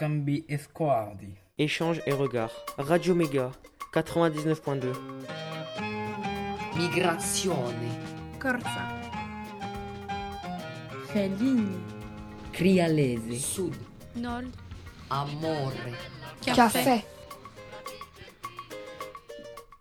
[0.00, 1.36] scambi e sguardi.
[1.58, 2.50] Échange et regard.
[2.78, 3.52] Radio Méga
[3.92, 4.96] 99.2.
[6.74, 8.38] Migrazione.
[8.38, 8.98] Corsa.
[11.08, 11.78] Fellini.
[12.50, 13.38] Crialese.
[13.38, 13.76] Sud.
[14.14, 14.54] Nord.
[15.08, 15.94] Amore.
[16.44, 17.04] Caffè.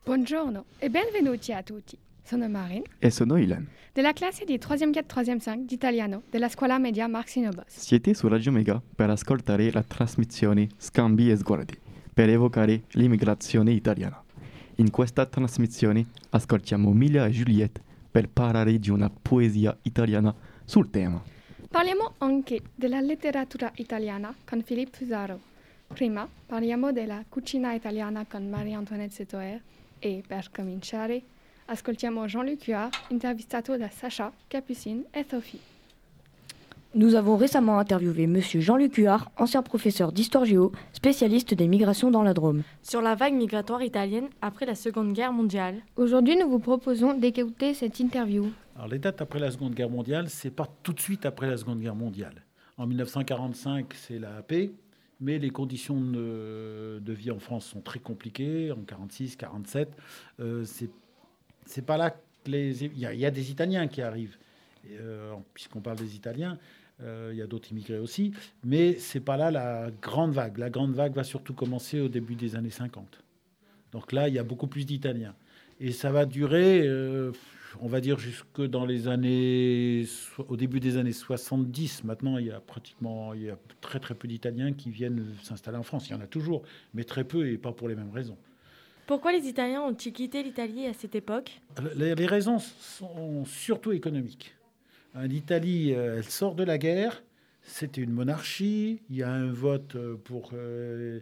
[0.04, 1.98] Buongiorno e benvenuti a tutti.
[2.30, 3.68] Sono Marin, E sono Ilan.
[3.91, 7.64] della classe di 3e 4 3e 5 di italiano della scuola media Marxino Bos.
[7.70, 11.75] Siete su Radio Mega per ascoltare la trasmissione Scambi e Sguardi
[12.14, 14.23] per evocare l'immigrazione italiana.
[14.75, 20.32] In questa trasmissione ascoltiamo Mila e Juliette per parlare di una poesia italiana
[20.65, 21.20] sul tema.
[21.68, 25.39] Parliamo anche della letteratura italiana con Philippe Fusaro.
[25.87, 29.59] Prima parliamo della cucina italiana con Marie-Antoinette Setoer
[29.98, 31.23] e per cominciare
[31.69, 35.59] ascoltiamo Jean-Luc Huard intervistato da Sacha, Capucine et Sophie.
[36.95, 38.42] Nous avons récemment interviewé M.
[38.42, 42.64] Jean-Luc Huard, ancien professeur d'histoire géo, spécialiste des migrations dans la Drôme.
[42.81, 45.76] sur la vague migratoire italienne après la Seconde Guerre mondiale.
[45.95, 48.48] Aujourd'hui, nous vous proposons d'écouter cette interview.
[48.76, 51.58] Alors, les dates après la Seconde Guerre mondiale, c'est pas tout de suite après la
[51.58, 52.44] Seconde Guerre mondiale.
[52.78, 54.72] En 1945, c'est la paix,
[55.20, 58.72] mais les conditions de, de vie en France sont très compliquées.
[58.72, 59.95] En 46, 47,
[60.39, 60.89] euh, c'est
[61.70, 62.17] c'est pas là que
[62.52, 64.38] les il y, a- des Italiens qui arrivent.
[64.92, 66.58] Euh, Puisqu'on parle des Italiens,
[67.02, 68.31] euh, il y a d'autres immigrés aussi,
[68.64, 70.58] mais c'est pas là la grande vague.
[70.58, 73.22] La grande vague va surtout commencer au début des années 50.
[73.92, 75.36] Donc là, il y a beaucoup plus d'Italiens.
[75.80, 77.31] Et ça va durer, euh,
[77.80, 80.06] on va dire, jusque dans les années.
[80.48, 82.04] Au début des années 70.
[82.04, 83.33] Maintenant, il y a pratiquement.
[83.33, 86.09] Il y a très, très peu d'Italiens qui viennent s'installer en France.
[86.09, 88.38] Il y en a toujours, mais très peu et pas pour les mêmes raisons.
[89.10, 91.60] Pourquoi les Italiens ont-ils quitté l'Italie à cette époque
[91.96, 94.54] Les, raisons sont surtout économiques.
[95.16, 97.24] Hein, L'Italie, euh, elle sort de la guerre.
[97.64, 99.02] C'était une monarchie.
[99.10, 100.52] Il y a un vote euh, pour.
[100.54, 101.22] euh,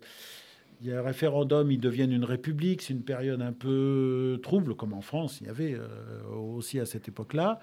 [0.81, 2.81] il y a un référendum, ils deviennent une république.
[2.81, 5.87] C'est une période un peu trouble, comme en France, il y avait euh,
[6.29, 7.59] aussi à cette époque-là.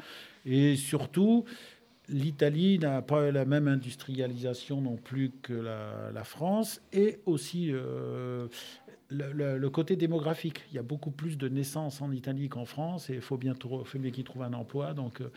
[0.46, 1.44] Et surtout,
[2.08, 6.80] l'Italie n'a pas la même industrialisation non plus que la, France.
[6.92, 8.48] Et aussi euh,
[9.14, 10.64] le, côté démographique.
[10.70, 13.10] Il y a beaucoup plus de naissances en Italie qu'en France.
[13.10, 13.54] Et il faut bien,
[13.94, 14.94] bien qu'ils trouvent un emploi.
[14.94, 15.30] Donc, euh,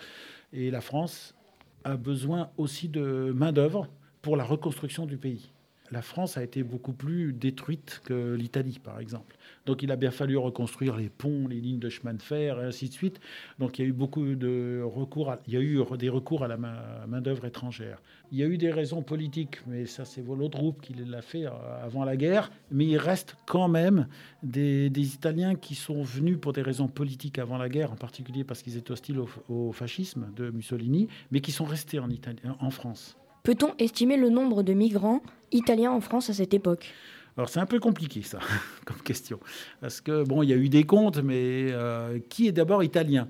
[0.53, 1.35] et la France
[1.83, 3.87] a besoin aussi de main-d'œuvre
[4.21, 5.51] pour la reconstruction du pays.
[5.91, 9.37] La France a été beaucoup plus détruite que l'Italie, par exemple.
[9.65, 12.65] Donc il a bien fallu reconstruire les ponts, les lignes de chemin de fer, et
[12.65, 13.19] ainsi de suite.
[13.59, 16.43] Donc il y a eu beaucoup de recours, à- il y a eu des recours
[16.43, 18.01] à la main- main-d'œuvre étrangère.
[18.31, 21.51] Il y a eu des raisons politiques, mais ça c'est groupe qui l'a fait euh,
[21.83, 22.51] avant la guerre.
[22.71, 24.07] Mais il reste quand même
[24.43, 28.61] des, Italiens qui sont venus pour des raisons politiques avant la guerre, en particulier parce
[28.61, 32.69] qu'ils étaient hostiles au, au fascisme de Mussolini, mais qui sont restés en, Italie, en
[32.69, 33.17] France.
[33.47, 35.22] Peut-on estimer le nombre de migrants
[35.53, 36.94] italiens en France à cette époque?
[37.38, 38.40] Alors c'est un peu compliqué ça
[38.85, 39.40] comme question
[39.80, 43.30] parce que bon il y a eu des comptes mais euh, qui est d'abord italien?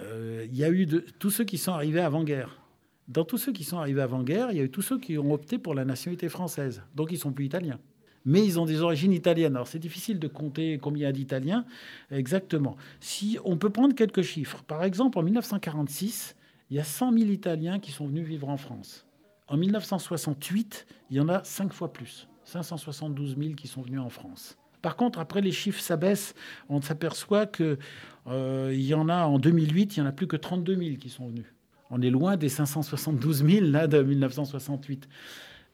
[0.00, 0.88] Euh, Il y a eu
[1.20, 2.60] tous ceux qui sont arrivés avant guerre.
[3.06, 5.16] Dans tous ceux qui sont arrivés avant guerre, il y a eu tous ceux qui
[5.18, 6.82] ont opté pour la nationalité française.
[6.96, 7.78] Donc ils sont plus italiens.
[8.24, 9.54] Mais ils ont des origines italiennes.
[9.54, 11.64] Alors c'est difficile de compter combien d'Italiens
[12.10, 12.74] exactement.
[12.98, 14.64] Si on peut prendre quelques chiffres.
[14.64, 16.34] Par exemple en 1946,
[16.70, 19.06] il y a 100 000 Italiens qui sont venus vivre en France.
[19.46, 24.08] En 1968, il y en a cinq fois plus, 572 000 qui sont venus en
[24.08, 24.56] France.
[24.80, 26.34] Par contre, après les chiffres s'abaissent,
[26.68, 27.78] on s'aperçoit que
[28.26, 30.96] euh, il y en a en 2008, il y en a plus que 32 000
[30.96, 31.46] qui sont venus.
[31.90, 35.08] On est loin des 572 000 là de 1968.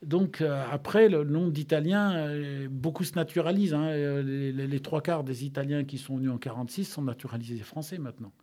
[0.01, 3.73] Donc euh, après, le nombre d'Italiens, euh, beaucoup se naturalisent.
[3.73, 3.91] hein.
[4.21, 8.33] Les, trois quarts des Italiens qui sont venus en 46 sont naturalisés français maintenant.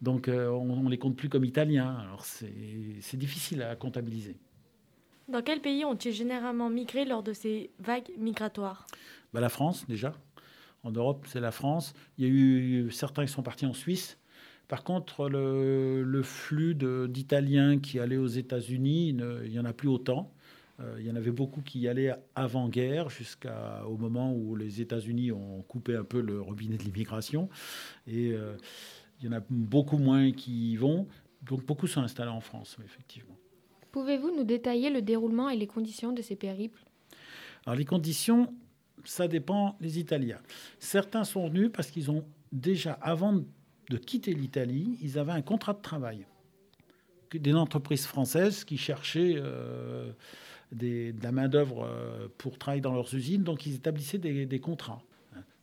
[0.00, 1.96] Donc on ne les compte plus comme Italiens.
[1.96, 4.36] Alors c'est difficile à comptabiliser.
[5.28, 8.86] Dans quel pays ont-ils généralement migré lors de ces vagues migratoires?
[9.32, 10.14] Bah, la France, déjà.
[10.82, 11.94] En Europe, c'est la France.
[12.18, 14.18] Il y a eu certains qui sont partis en Suisse.
[14.68, 20.32] Par contre, le, flux d'Italiens qui allaient aux États-Unis, il n'y en a plus autant.
[20.80, 25.32] Euh, il y en avait beaucoup qui y allaient avant-guerre, jusqu'au moment où les États-Unis
[25.32, 27.48] ont coupé un peu le robinet de l'immigration.
[28.06, 28.56] Et euh,
[29.20, 31.06] il y en a beaucoup moins qui y vont.
[31.42, 33.36] Donc beaucoup sont installés en France, effectivement.
[33.94, 36.80] Pouvez-vous nous détailler le déroulement et les conditions de ces périples?
[37.64, 38.52] Alors les conditions,
[39.04, 40.40] ça dépend des Italiens.
[40.80, 45.74] Certains sont venus parce qu'ils ont déjà, avant de quitter l'Italie, ils avaient un contrat
[45.74, 46.26] de travail.
[47.32, 50.10] Des entreprises françaises qui cherchaient euh,
[50.72, 55.04] des- de la main-d'œuvre euh, pour travailler dans leurs usines, donc ils établissaient des contrats.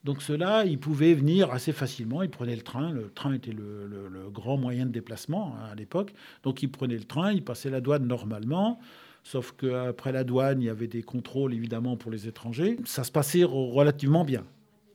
[0.03, 2.23] Donc ceux-là, ils pouvaient venir assez facilement.
[2.23, 2.91] Ils prenaient le train.
[2.91, 6.13] Le train était le, grand moyen de déplacement hein, à l'époque.
[6.43, 8.79] Donc ils prenaient le train, ils passaient la douane normalement.
[9.23, 12.77] Sauf qu'après la douane, il y avait des contrôles évidemment pour les étrangers.
[12.85, 14.43] Ça se passait relativement bien.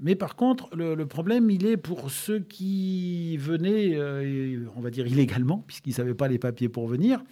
[0.00, 5.06] Mais par contre, le, problème, il est pour ceux qui venaient, euh, on va dire
[5.06, 7.22] illégalement, puisqu'ils ne savaient pas les papiers pour venir.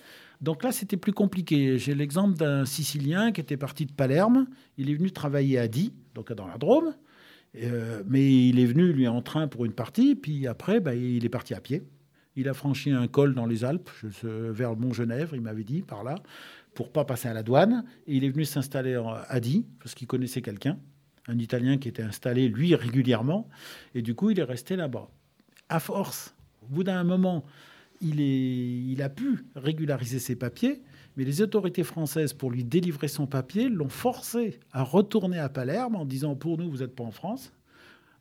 [0.41, 1.79] Donc là, c'était plus compliqué.
[1.79, 4.47] J'ai l'exemple d'un Sicilien qui était parti de Palerme.
[4.79, 6.95] Il est venu travailler à Die, donc dans la Drôme.
[7.63, 10.15] Euh, mais il est venu, lui, en train pour une partie.
[10.15, 11.85] Puis après, bah, il est parti à pied.
[12.37, 13.91] Il a franchi un col dans les Alpes,
[14.23, 16.17] vers Mont-Genèvre, il m'avait dit, par là,
[16.75, 17.85] pour pas passer à la douane.
[18.09, 20.79] Et il est venu s'installer à Die, parce qu'il connaissait quelqu'un
[21.29, 23.49] un Italien qui était installé, lui, régulièrement.
[23.95, 25.09] Et du coup, il est resté là-bas.
[25.69, 27.45] À force, au bout d'un moment,
[28.05, 30.83] il, a pu régulariser ses papiers,
[31.17, 35.97] mais les autorités françaises, pour lui délivrer son papier, l'ont forcé à retourner à Palerme
[35.97, 37.53] en disant Pour nous, vous n'êtes pas en France.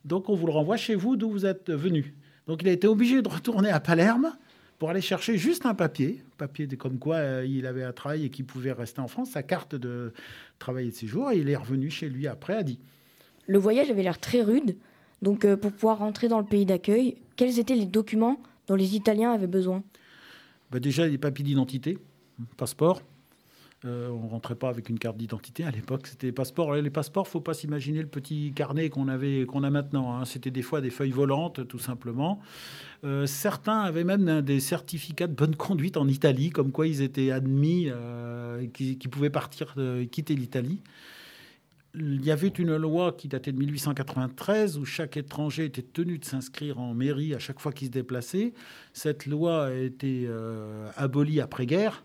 [0.05, 2.13] Donc, on vous le renvoie chez vous d'où vous êtes venu.
[2.47, 4.33] Donc, il a été obligé de retourner à Palerme
[4.79, 8.25] pour aller chercher juste un papier, papier de comme quoi euh, il avait un travail
[8.25, 10.11] et qu'il pouvait rester en France, sa carte de
[10.59, 12.79] travail et de séjour, et il est revenu chez lui après à dit.
[13.47, 14.75] Le voyage avait l'air très rude,
[15.21, 18.95] donc euh, pour pouvoir rentrer dans le pays d'accueil, quels étaient les documents dont les
[18.95, 19.83] Italiens avaient besoin
[20.71, 21.97] bah Déjà les papiers d'identité,
[22.57, 23.01] passeport,
[23.85, 26.07] euh, on rentrait pas avec une carte d'identité à l'époque.
[26.07, 26.73] C'était passeports.
[26.75, 30.15] Les passeports, faut pas s'imaginer le petit carnet qu'on avait, qu'on a maintenant.
[30.15, 30.25] Hein.
[30.25, 32.39] C'était des fois des feuilles volantes, tout simplement.
[33.03, 37.31] Euh, certains avaient même des certificats de bonne conduite en Italie, comme quoi ils étaient
[37.31, 39.75] admis, euh, qui, pouvaient partir,
[40.11, 40.79] quitter l'Italie.
[41.95, 46.25] Il y avait une loi qui datait de 1893 où chaque étranger était tenu de
[46.25, 48.53] s'inscrire en mairie à chaque fois qu'il se déplaçait.
[48.93, 50.27] Cette loi a été
[50.97, 52.03] abolie après-guerre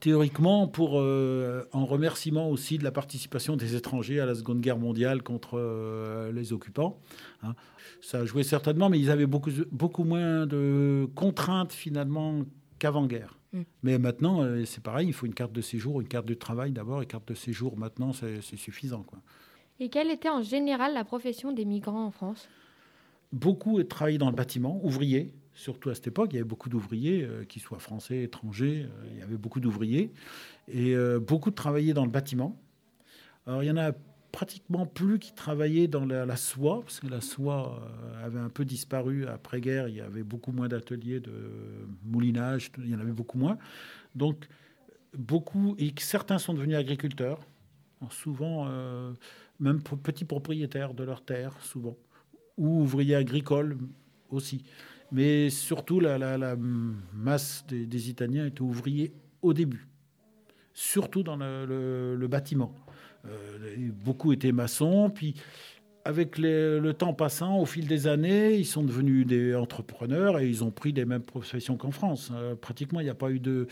[0.00, 4.78] théoriquement pour euh, en remerciement aussi de la participation des étrangers à la Seconde Guerre
[4.78, 6.98] mondiale contre euh, les occupants.
[7.42, 7.54] Hein.
[8.00, 12.40] Ça a joué certainement, mais ils avaient beaucoup, beaucoup moins de contraintes finalement
[12.80, 13.38] qu'avant-guerre.
[13.52, 13.62] Mm.
[13.82, 16.72] Mais maintenant, euh, c'est pareil, il faut une carte de séjour, une carte de travail
[16.72, 19.02] d'abord, et carte de séjour maintenant, c'est suffisant.
[19.02, 19.18] Quoi.
[19.80, 22.48] Et quelle était en général la profession des migrants en France?
[23.32, 27.22] Beaucoup travaillaient dans le bâtiment, ouvriers, surtout à cette époque, il y avait beaucoup d'ouvriers,
[27.24, 30.12] euh, qu'ils soient français, étrangers, euh, il y avait beaucoup d'ouvriers,
[30.68, 32.56] et euh, beaucoup travaillaient dans le bâtiment.
[33.46, 33.92] Alors il y en a
[34.32, 37.86] pratiquement plus qui travaillaient dans la, soie, parce que la soie
[38.24, 41.32] avait un peu disparu après-guerre, il y avait beaucoup moins d'ateliers de
[42.04, 43.58] moulinage, il y en avait beaucoup moins.
[44.14, 44.48] Donc
[45.16, 47.40] beaucoup, et certains sont devenus agriculteurs,
[48.10, 48.66] souvent
[49.60, 51.96] même petits propriétaires de leurs terres, souvent,
[52.56, 53.78] ou ouvriers agricoles
[54.30, 54.64] aussi.
[55.12, 56.56] Mais surtout, la,
[57.12, 59.12] masse des, Italiens étaient ouvriers
[59.42, 59.86] au début,
[60.72, 62.74] surtout dans le, bâtiment.
[63.26, 65.34] Euh, beaucoup étaient maçons, puis
[66.04, 70.64] avec le temps passant, au fil des années, ils sont devenus des entrepreneurs et ils
[70.64, 72.30] ont pris les mêmes professions qu'en France.
[72.34, 73.68] Euh, pratiquement, il n'y a pas eu de,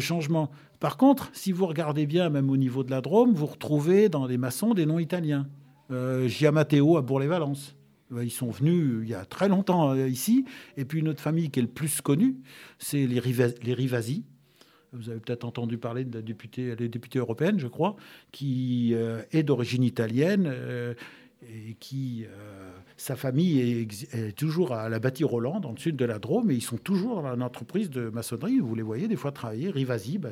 [0.00, 0.50] changement.
[0.80, 4.26] Par contre, si vous regardez bien, même au niveau de la Drôme, vous retrouvez dans
[4.26, 5.46] les maçons des noms italiens.
[5.90, 7.76] Euh, Giamateo à Bourg-les-Valences.
[8.12, 10.44] Euh, ils sont venus il y a très longtemps ici.
[10.76, 12.36] Et puis une autre famille qui est le plus connue,
[12.78, 13.20] c'est les
[13.74, 14.24] Rivasi.
[14.92, 17.96] Vous avez peut-être entendu parler de la députée, la députée européenne, je crois,
[18.32, 20.52] qui est d'origine italienne
[21.42, 22.26] et qui,
[22.96, 26.54] sa famille est, toujours à la bâtie Roland, dans le sud de la Drôme, et
[26.54, 28.58] ils sont toujours dans l'entreprise de maçonnerie.
[28.58, 29.70] Vous les voyez des fois travailler.
[29.70, 30.30] Rivasi, bah,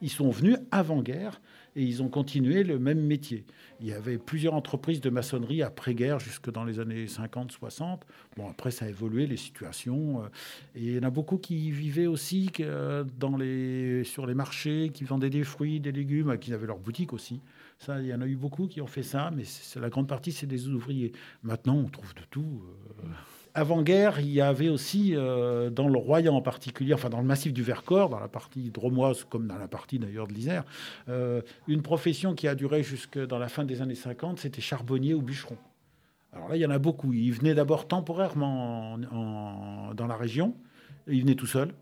[0.00, 1.40] ils sont venus avant-guerre
[1.76, 3.44] et ils ont continué le même métier.
[3.80, 8.00] Il y avait plusieurs entreprises de maçonnerie après-guerre, jusque dans les années 50-60.
[8.36, 10.22] Bon, après, ça a évolué, les situations.
[10.22, 10.28] Euh,
[10.74, 15.30] et il y en a beaucoup qui vivaient aussi euh, sur les marchés, qui vendaient
[15.30, 17.40] des fruits, des légumes, qui avaient leur boutique aussi.
[17.78, 19.44] Ça, il y en a eu beaucoup qui ont fait ça, mais
[19.80, 21.12] la grande partie, c'est des ouvriers.
[21.42, 22.62] Maintenant, on trouve de tout.
[23.02, 23.06] Euh,
[23.54, 27.52] avant-guerre, il y avait aussi, euh, dans le Royan en particulier, enfin dans le massif
[27.52, 30.64] du Vercors, dans la partie dromoise comme dans la partie d'ailleurs de l'Isère,
[31.08, 35.14] euh, une profession qui a duré jusque dans la fin des années 50, c'était charbonnier
[35.14, 35.56] ou bûcheron.
[36.32, 37.12] Alors là, il y en a beaucoup.
[37.12, 40.54] Ils venaient d'abord temporairement dans la région,
[41.08, 41.74] ils venaient tout seuls.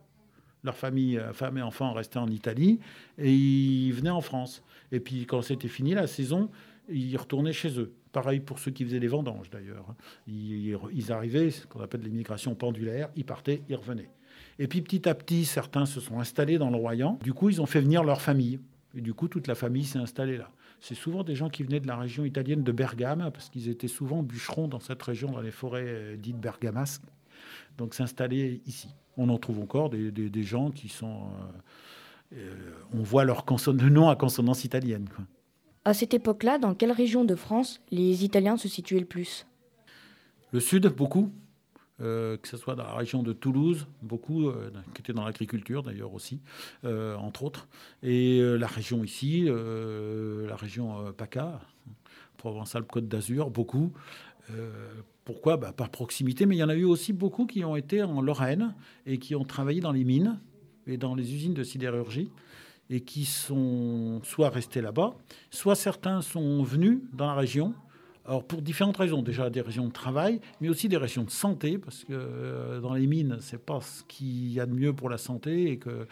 [0.64, 2.80] Leur famille, euh, femmes et enfants restaient en Italie,
[3.18, 4.62] et ils venaient en France.
[4.90, 6.50] Et puis quand c'était fini la saison,
[6.88, 7.92] ils retournaient chez eux.
[8.18, 9.94] Pareil pour ceux qui faisaient les vendanges d'ailleurs.
[10.26, 14.10] Ils, arrivaient, ce qu'on appelle l'immigration pendulaire, ils partaient, ils revenaient.
[14.58, 17.20] Et puis petit à petit, certains se sont installés dans le Royan.
[17.22, 18.58] Du coup, ils ont fait venir leur famille.
[18.96, 20.50] Et du coup, toute la famille s'est installée là.
[20.80, 23.87] C'est souvent des gens qui venaient de la région italienne de Bergame, parce qu'ils étaient
[23.87, 27.04] souvent bûcherons dans cette région, dans les forêts euh, dites bergamasques.
[27.76, 28.88] Donc s'installer ici.
[29.16, 31.20] On en trouve encore des, gens qui sont...
[32.32, 35.06] Euh, euh, on voit leur le nom à consonance italienne.
[35.88, 39.47] À cette époque-là, dans quelle région de France les Italiens se situaient le plus?
[40.52, 41.33] Le sud, beaucoup.
[42.02, 45.83] euh, que ce soit dans la région de Toulouse, beaucoup, euh, qui étaient dans l'agriculture
[45.83, 46.42] d'ailleurs aussi,
[46.85, 47.68] euh, entre autres,
[48.02, 51.59] et la région ici, la région PACA,
[52.37, 53.95] Provence-Alpes-Côte d'Azur, beaucoup.
[55.25, 55.57] Pourquoi?
[55.57, 58.21] Bah, Par proximité, mais il y en a eu aussi beaucoup qui ont été en
[58.21, 58.75] Lorraine
[59.07, 60.38] et qui ont travaillé dans les mines
[60.87, 62.30] et dans les usines de sidérurgie
[62.90, 65.14] et qui sont soit restés là-bas,
[65.50, 67.75] soit certains sont venus dans la région.
[68.28, 71.78] Alors pour différentes raisons, déjà des régions de travail, mais aussi des régions de santé,
[71.78, 75.09] parce que euh, dans les mines, c'est pas ce qu'il y a de mieux pour
[75.09, 76.07] la santé, et que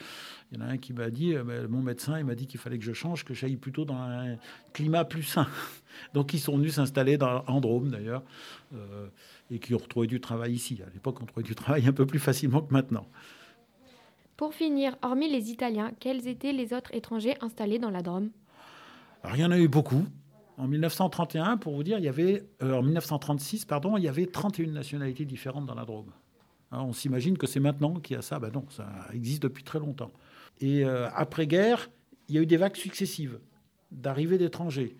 [0.50, 2.58] il y en a un qui m'a dit, euh, mon médecin, il m'a dit qu'il
[2.58, 4.36] fallait que je change, que j'aille plutôt dans un
[4.72, 5.46] climat plus sain.
[6.14, 8.22] Donc ils sont venus s'installer dans en Drôme d'ailleurs,
[8.74, 9.08] euh,
[9.50, 10.78] et qui ont retrouvé du travail ici.
[10.86, 13.06] À l'époque, on trouvait du travail un peu plus facilement que maintenant.
[14.36, 18.30] Pour finir, hormis les Italiens, quels étaient les autres étrangers installés dans la Drôme?
[19.22, 20.04] Alors, il eu beaucoup.
[20.58, 24.26] En 1931, pour vous dire, il y avait, euh, en 1936, pardon, il y avait
[24.26, 26.12] 31 nationalités différentes dans la Drôme.
[26.70, 28.38] Hein, on s'imagine que c'est maintenant qu'il y a ça.
[28.38, 30.12] Ben non, ça existe depuis très longtemps.
[30.60, 31.90] Et euh, après-guerre,
[32.28, 33.38] il y a eu des vagues successives
[33.90, 34.96] d'arrivées d'étrangers.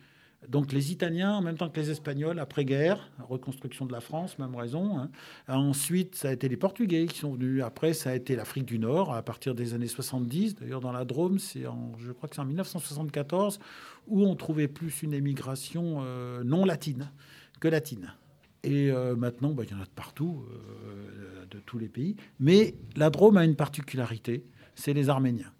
[0.49, 4.55] Donc les Italiens, en même temps que les Espagnols, après-guerre, reconstruction de la France, même
[4.55, 4.99] raison.
[4.99, 5.11] hein.
[5.49, 7.62] Ensuite, ça a été les Portugais qui sont venus.
[7.64, 10.57] Après, ça a été l'Afrique du Nord à partir des années 70.
[10.57, 13.59] D'ailleurs, dans la Drôme, c'est en, je crois que c'est en 1974
[14.07, 17.11] où on trouvait plus une émigration euh, non latine
[17.59, 18.12] que latine.
[18.62, 22.14] Et euh, maintenant, bah, il y en a de partout, euh, de tous les pays.
[22.38, 25.52] Mais la Drôme a une particularité, c'est les Arméniens.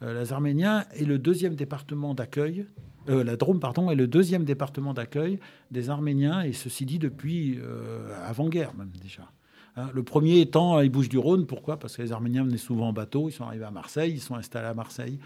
[0.00, 2.66] Les Arméniens est le deuxième département d'accueil.
[3.08, 5.38] Euh, la Drôme, pardon, est le deuxième département d'accueil
[5.70, 9.30] des Arméniens, et ceci dit depuis euh, avant-guerre même déjà.
[9.76, 11.46] Hein, le premier étant les Bouches-du-Rhône.
[11.46, 11.78] Pourquoi?
[11.78, 13.28] Parce que les Arméniens venaient souvent en bateau.
[13.28, 15.18] Ils sont arrivés à Marseille, ils sont installés à Marseille,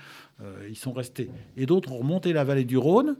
[0.42, 1.30] euh, ils sont restés.
[1.56, 3.16] Et d'autres ont remonté la vallée du Rhône,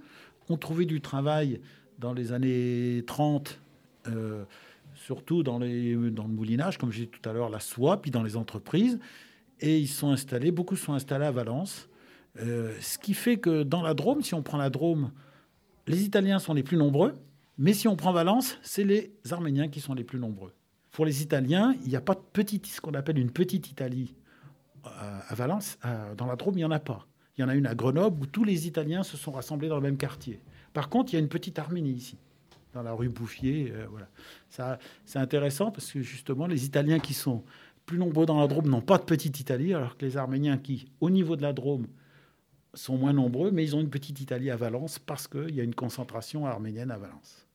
[0.48, 1.60] ont trouvé du travail
[1.98, 3.58] dans les années 30,
[4.08, 4.44] euh,
[4.94, 8.22] surtout dans, dans le moulinage, comme j'ai dit tout à l'heure, la soie, puis dans
[8.22, 8.98] les entreprises.
[9.60, 11.87] Et ils sont installés, beaucoup sont installés à Valence.
[12.40, 15.10] Euh, ce qui fait que dans la Drôme, si on prend la Drôme,
[15.86, 17.14] les Italiens sont les plus nombreux.
[17.56, 20.52] Mais si on prend Valence, c'est les Arméniens qui sont les plus nombreux.
[20.92, 24.14] Pour les Italiens, il n'y a pas de petite, ce qu'on appelle une petite Italie
[24.86, 25.78] euh, à Valence.
[25.84, 27.06] Euh, Dans la Drôme, il n'y en a pas.
[27.36, 29.76] Il y en a une à Grenoble où tous les Italiens se sont rassemblés dans
[29.76, 30.40] le même quartier.
[30.72, 32.16] Par contre, il y a une petite Arménie ici,
[32.74, 33.72] dans la rue Bouffier.
[33.90, 34.08] voilà.
[34.50, 37.42] Ça, c'est intéressant parce que justement, les Italiens qui sont
[37.86, 40.86] plus nombreux dans la Drôme n'ont pas de petite Italie, alors que les Arméniens qui,
[41.00, 41.86] au niveau de la Drôme,
[42.78, 45.64] sont moins nombreux, mais ils ont une petite Italie à Valence parce qu'il y a
[45.64, 47.46] une concentration arménienne à Valence.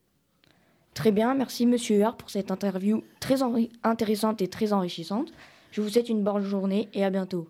[0.93, 3.41] Très bien, merci Monsieur Huard pour cette interview très
[3.83, 5.33] intéressante et très enrichissante.
[5.71, 7.47] Je vous souhaite une bonne journée et à bientôt.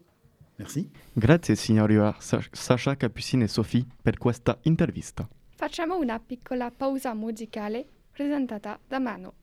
[0.59, 0.89] Merci.
[1.17, 5.27] Grazie signori Huard, Sa- Sasha, Capucine e Sophie per questa intervista.
[5.55, 9.33] Facciamo una piccola pausa musicale presentata da Mano.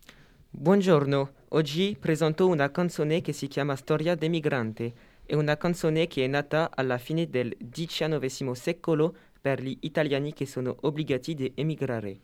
[0.52, 4.92] Buongiorno, oggi presento una canzone che si chiama Storia d'emigrante.
[5.30, 10.44] È una canzone che è nata alla fine del XIX secolo per gli italiani che
[10.44, 12.18] sono obbligati di emigrare.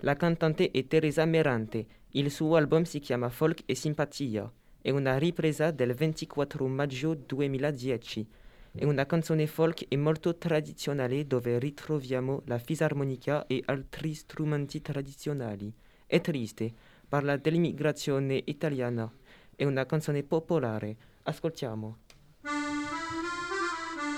[0.00, 1.86] La cantante è Teresa Merante.
[2.10, 4.52] Il suo album si chiama Folk e Simpatia.
[4.78, 8.26] È una ripresa del 24 maggio 2010.
[8.72, 15.72] È una canzone folk e molto tradizionale dove ritroviamo la fisarmonica e altri strumenti tradizionali.
[16.04, 16.70] È triste,
[17.08, 19.10] parla dell'immigrazione italiana.
[19.56, 20.94] È una canzone popolare.
[21.22, 22.08] Ascoltiamo.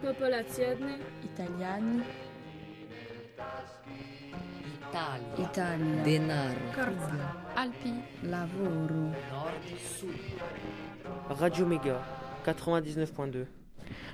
[0.00, 0.98] Popolazione.
[1.22, 2.02] Italiani.
[4.88, 5.36] Italia.
[5.36, 6.02] Italia.
[6.02, 6.60] Denaro.
[6.74, 7.36] Corsa.
[7.54, 8.02] Alpi.
[8.22, 9.14] Lavoro.
[9.30, 10.10] Nord, Sud.
[11.38, 12.04] Radio Mega
[12.44, 13.46] 99.2.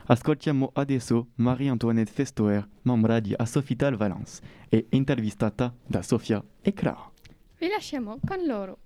[0.06, 7.10] Ascoltiamo adesso Marie-Antoinette Festoer, membra di Asofital Valence, e intervistata da Sofia e Clara.
[7.58, 8.78] Vi lasciamo con loro.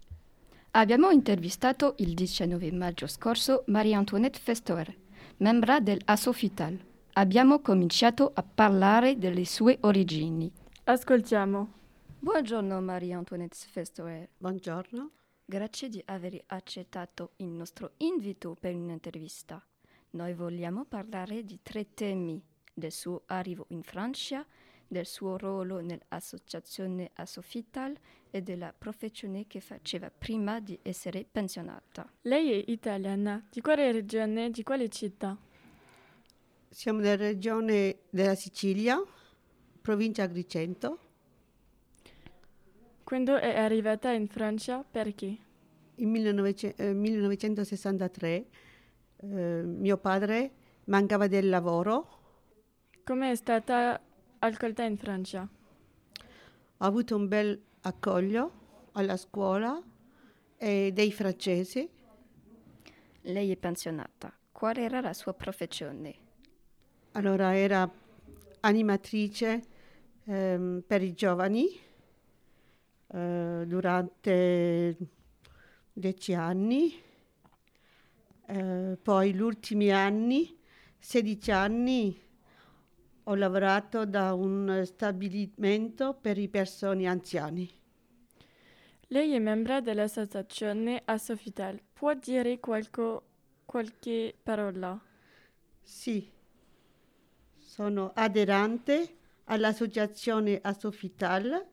[0.73, 4.95] Abbiamo intervistato il 19 maggio scorso Marie-Antoinette Festoer,
[5.39, 6.79] membra dell'Asofital.
[7.15, 10.51] Abbiamo cominciato a parlare delle sue origini.
[10.85, 11.73] Ascoltiamo.
[12.19, 14.29] Buongiorno Marie-Antoinette Festoer.
[14.39, 15.11] Buongiorno.
[15.45, 19.63] Grazie di aver accettato il nostro invito per un'intervista.
[20.11, 22.41] Noi vogliamo parlare di tre temi,
[22.73, 24.47] del suo arrivo in Francia,
[24.87, 27.97] del suo ruolo nell'associazione Asofital
[28.33, 32.11] e della professione che faceva prima di essere pensionata.
[32.23, 33.47] Lei è italiana.
[33.51, 35.37] Di quale regione, di quale città?
[36.71, 39.01] Siamo nella regione della Sicilia,
[39.83, 40.99] provincia Agrigento.
[43.05, 45.37] Quando è arrivata in Francia, perché?
[45.97, 48.47] In 19 eh, 1963
[49.19, 50.53] eh, mio padre
[50.85, 52.21] mancava del lavoro.
[53.05, 54.01] Come è stata
[54.39, 55.47] accolta in Francia?
[56.79, 58.61] Ho avuto un bel accoglio
[58.93, 59.81] alla scuola
[60.57, 61.89] e dei francesi.
[63.23, 64.33] Lei è pensionata.
[64.51, 66.15] Qual era la sua professione?
[67.13, 67.91] Allora era
[68.61, 69.63] animatrice
[70.25, 71.67] ehm, per i giovani
[73.09, 74.97] eh, durante
[75.93, 76.95] dieci anni,
[78.47, 80.59] eh, poi gli ultimi anni,
[80.99, 82.21] 16 anni,
[83.25, 87.71] ho lavorato da un stabilimento per i persone anziani.
[89.09, 91.81] Lei è membro dell'associazione Asofital.
[91.93, 93.23] Può dire qualco,
[93.65, 94.99] qualche parola?
[95.83, 96.31] Sì,
[97.59, 101.67] sono aderente all'associazione Asofital.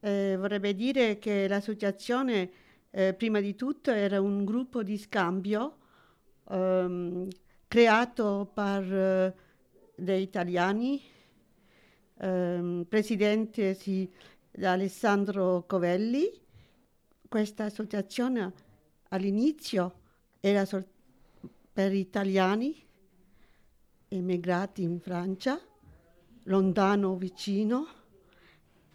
[0.00, 2.50] Eh, vorrebbe dire che l'associazione
[2.90, 5.78] eh, prima di tutto era un gruppo di scambio
[6.50, 7.28] ehm,
[7.66, 9.34] creato per eh,
[9.98, 11.02] dei italiani,
[12.18, 14.08] ehm, presidente sì,
[14.50, 16.30] da Alessandro Covelli.
[17.28, 18.52] Questa associazione
[19.08, 20.00] all'inizio
[20.40, 20.86] era sol-
[21.72, 22.86] per italiani
[24.08, 25.60] emigrati in Francia,
[26.44, 27.86] lontano vicino,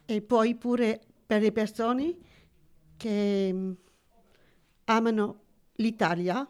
[0.06, 2.16] e poi pure per le persone
[2.98, 3.72] che mm,
[4.86, 5.42] amano
[5.76, 6.50] l'Italia.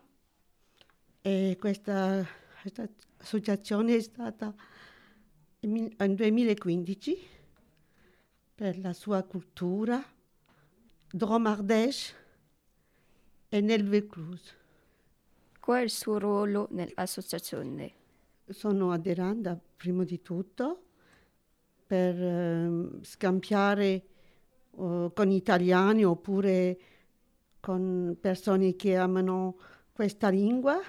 [1.25, 2.25] E questa,
[2.61, 2.87] questa
[3.23, 4.53] associazione è stata
[5.61, 7.17] nel 2015
[8.53, 10.03] per la sua cultura,
[11.09, 12.13] Drôme Ardèche
[13.47, 14.61] e nel Vaucluse.
[15.59, 17.93] Qual è il suo ruolo nell'associazione?
[18.49, 20.83] Sono aderente prima di tutto
[21.87, 26.79] per ehm, scambiare eh, con italiani oppure
[27.61, 29.57] con persone che amano
[29.93, 30.81] questa lingua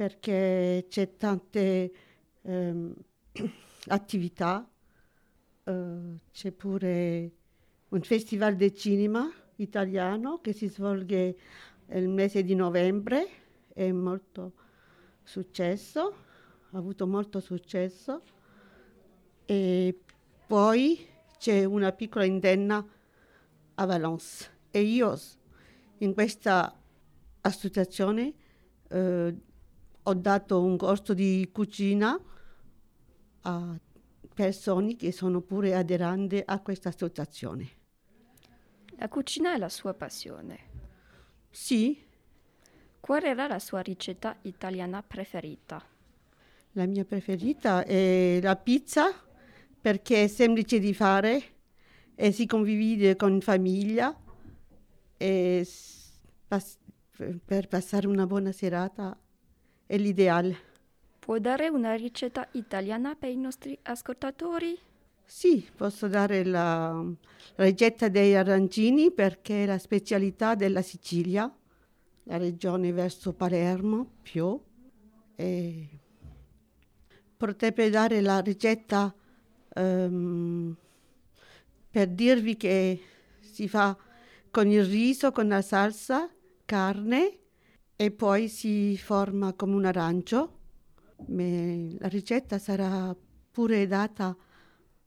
[0.00, 1.92] perché c'è tante
[2.40, 2.94] ehm,
[3.88, 4.66] attività,
[5.64, 7.30] eh, c'è pure
[7.90, 11.36] un festival di cinema italiano che si svolge
[11.88, 13.26] nel mese di novembre,
[13.74, 14.54] è molto
[15.22, 16.14] successo,
[16.70, 18.22] ha avuto molto successo.
[19.44, 20.00] E
[20.46, 22.82] poi c'è una piccola intenna
[23.74, 24.48] a Valence.
[24.70, 25.14] E io
[25.98, 26.74] in questa
[27.42, 28.32] associazione
[28.88, 29.34] eh,
[30.02, 32.18] ho dato un corso di cucina
[33.42, 33.78] a
[34.34, 37.68] persone che sono pure aderenti a questa associazione.
[38.96, 40.58] La cucina è la sua passione.
[41.50, 41.98] Sì,
[43.00, 45.82] Qual era la sua ricetta italiana preferita?
[46.74, 49.10] la mia preferita è la pizza
[49.80, 51.42] perché è semplice di fare
[52.14, 54.16] e si convive con famiglia
[55.16, 55.66] e
[57.44, 59.18] per passare una buona serata
[59.90, 60.56] è l'ideale.
[61.18, 64.78] Può dare una ricetta italiana per i nostri ascoltatori?
[65.24, 67.04] Sì, posso dare la,
[67.56, 71.52] ricetta dei arancini perché è la specialità della Sicilia,
[72.22, 74.60] la regione verso Palermo, più.
[75.34, 75.88] E
[77.36, 79.12] potrebbe dare la ricetta
[79.74, 80.76] ehm,
[81.90, 83.00] per dirvi che
[83.40, 83.96] si fa
[84.52, 86.30] con il riso, con la salsa,
[86.64, 87.38] carne
[88.00, 90.58] e poi si forma come un arancio.
[91.26, 93.14] La ricetta sarà
[93.50, 94.34] pure data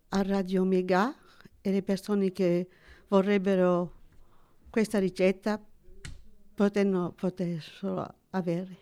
[0.10, 1.12] a Radio Mega
[1.60, 2.68] e le persone che
[3.08, 3.94] vorrebbero
[4.70, 5.60] questa ricetta
[6.54, 8.78] potranno poterselo avere.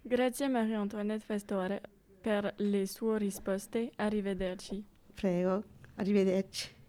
[0.00, 1.82] Grazie Maria Antoinette Festore
[2.20, 3.90] per le sue risposte.
[3.96, 4.80] Arrivederci.
[5.12, 5.64] Prego,
[5.96, 6.81] arrivederci.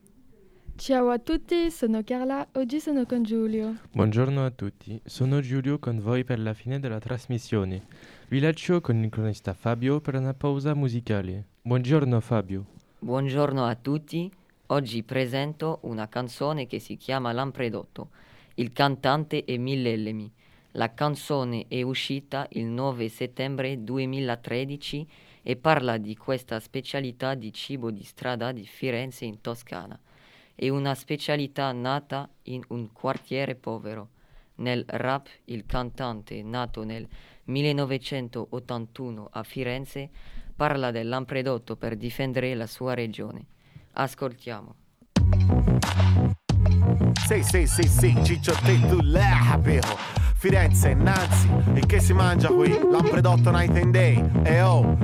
[0.75, 3.77] Ciao a tutti, sono Carla, oggi sono con Giulio.
[3.91, 7.85] Buongiorno a tutti, sono Giulio con voi per la fine della trasmissione.
[8.27, 11.45] Vi lascio con il cronista Fabio per una pausa musicale.
[11.61, 12.65] Buongiorno Fabio.
[12.99, 14.29] Buongiorno a tutti,
[14.67, 18.09] oggi presento una canzone che si chiama Lampredotto.
[18.55, 20.29] Il cantante è Millellemi.
[20.71, 25.07] La canzone è uscita il 9 settembre 2013
[25.43, 29.97] e parla di questa specialità di cibo di strada di Firenze in Toscana.
[30.55, 34.09] È una specialità nata in un quartiere povero.
[34.55, 37.07] Nel rap il cantante, nato nel
[37.45, 40.11] 1981 a Firenze,
[40.55, 43.47] parla del lampredotto per difendere la sua regione.
[43.93, 44.75] Ascoltiamo.
[47.25, 49.95] Sì, sì, sì, sì, ciccio te tu là, però.
[50.35, 52.69] Firenze innanzi, e che si mangia qui?
[52.69, 54.95] Lampredotto night and day, e oh!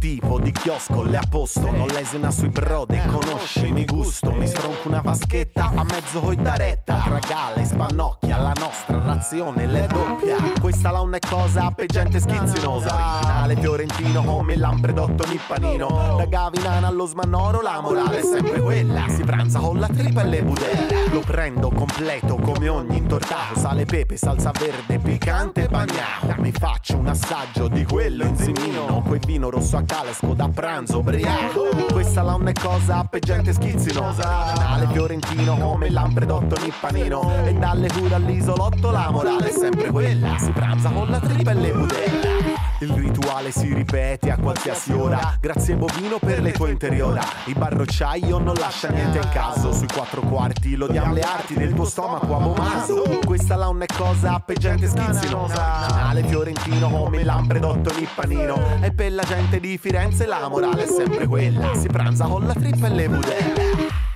[0.00, 4.88] Tipo di chiosco le ha posto, non lesina sui brode, conosce mi gusto, mi stronco
[4.88, 10.36] una vaschetta a mezzo coi da retta, tra spannocchia, la nostra razione le doppia.
[10.58, 16.14] Questa la è cosa per gente schizzinosa, originale fiorentino come Lampredotto nippanino.
[16.16, 20.26] Da Gavinana allo Smannoro la morale è sempre quella, si pranza con la tripa e
[20.26, 21.08] le budelle.
[21.10, 26.34] Lo prendo completo come ogni intortato, sale pepe, salsa verde, piccante bagnato.
[26.38, 31.68] Mi faccio un assaggio di quello inzimino, quel vino rosso a calesco da pranzo ubriaco.
[31.90, 37.44] Questa la è cosa per gente schizzinosa, originale fiorentino come Lampredotto nippanino.
[37.44, 41.54] E dalle cure all'isolotto la morale è sempre quella, si pranza con la tripa e
[41.54, 42.59] le budelle.
[42.82, 45.36] Il rituale si ripete a qualsiasi ora.
[45.38, 47.22] Grazie bovino per le tue interiora.
[47.44, 49.70] Il barrocciaio non lascia niente in caso.
[49.70, 53.02] Sui quattro quarti lo diamo le arti del tuo stomaco a momaso.
[53.22, 55.80] Questa la è cosa per gente schizzinosa.
[55.80, 58.80] Originale fiorentino come Lampredotto nippanino.
[58.80, 61.74] E per la gente di Firenze la morale è sempre quella.
[61.74, 64.09] Si pranza con la trippa e le budelle.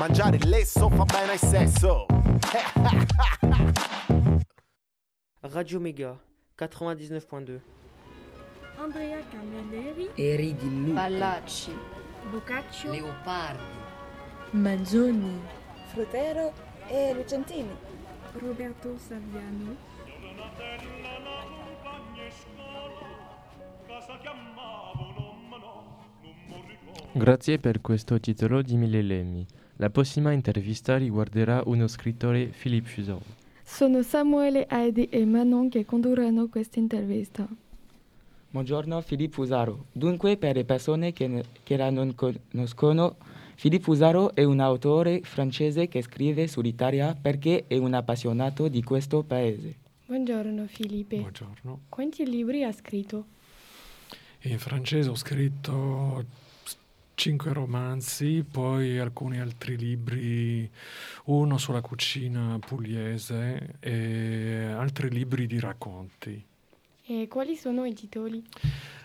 [0.00, 2.06] Mangiare il lesso fa bene al sesso.
[5.40, 6.18] Radio Méga
[6.58, 7.60] 99.2.
[8.78, 10.92] Andrea Camilleri, Eri di Luca.
[11.02, 11.76] Ballacci,
[12.30, 13.62] Boccaccio, Leopardi,
[14.52, 15.38] Manzoni,
[15.88, 16.54] Frutero
[16.86, 17.76] e Lucentini.
[18.38, 19.76] Roberto Saviano,
[27.12, 29.44] Grazie per questo titolo di Millelemi.
[29.76, 33.22] La prossima intervista riguarderà uno scrittore, Philippe Fusaro.
[33.64, 37.48] Sono Samuele, Heidi e Manon che condurranno questa intervista.
[38.50, 39.86] Buongiorno Filippo Fusaro.
[39.90, 43.16] Dunque, per le persone che, ne- che la non conoscono,
[43.56, 49.24] Filippo Fusaro è un autore francese che scrive sull'Italia perché è un appassionato di questo
[49.24, 49.74] paese.
[50.06, 51.16] Buongiorno Filipe.
[51.16, 51.80] Buongiorno.
[51.88, 53.26] Quanti libri ha scritto?
[54.42, 56.24] In francese ho scritto
[57.20, 60.66] cinque romanzi, poi alcuni altri libri,
[61.24, 66.42] uno sulla cucina pugliese e altri libri di racconti.
[67.04, 68.42] E quali sono i titoli?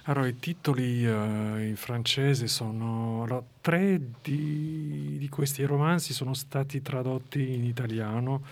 [0.03, 3.23] Allora, i titoli eh, in francese sono...
[3.23, 8.43] allora, tre di, di questi romanzi sono stati tradotti in italiano.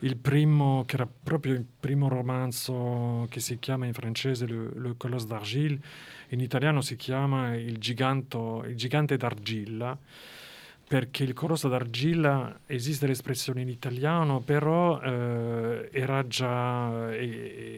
[0.00, 4.94] Il primo, che era proprio il primo romanzo che si chiama in francese Le, Le
[4.96, 5.78] Colosse d'Argile,
[6.30, 9.98] in italiano si chiama Il, giganto, il gigante d'argilla,
[10.88, 17.16] perché il colosso d'argilla esiste l'espressione in italiano, però eh, era già è,